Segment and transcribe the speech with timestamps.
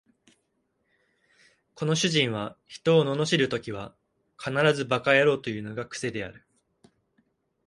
[1.75, 3.93] この主人は人を罵るときは
[4.35, 6.43] 必ず馬鹿野郎というのが癖である